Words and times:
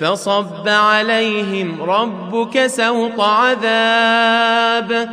فصب 0.00 0.68
عليهم 0.68 1.82
ربك 1.82 2.66
سوط 2.66 3.20
عذاب. 3.20 5.08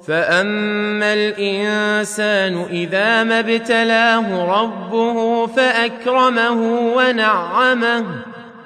فأما 0.08 1.14
الإنسان 1.14 2.66
إذا 2.70 3.24
ما 3.24 3.40
ابتلاه 3.40 4.62
ربه 4.62 5.48
فأكرمه 5.48 6.92
ونعمه 6.96 8.06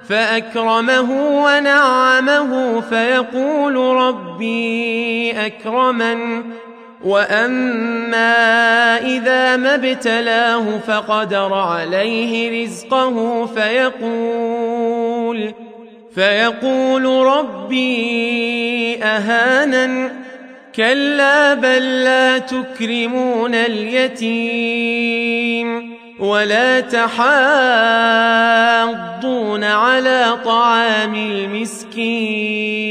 فأكرمه 0.09 1.11
ونعمه 1.45 2.81
فيقول 2.81 3.75
ربي 3.75 5.45
أكرمن. 5.45 6.43
واما 7.03 8.97
اذا 8.97 9.57
ما 9.57 9.75
ابتلاه 9.75 10.77
فقدر 10.87 11.53
عليه 11.53 12.63
رزقه 12.63 13.45
فيقول 13.45 15.01
فيقول 16.15 17.05
ربي 17.05 19.03
اهانن 19.03 20.11
كلا 20.75 21.53
بل 21.53 22.03
لا 22.03 22.37
تكرمون 22.37 23.55
اليتيم 23.55 25.11
ولا 26.19 26.79
تحاضون 26.79 27.23
على 29.63 30.37
طعام 30.45 31.15
المسكين 31.15 32.90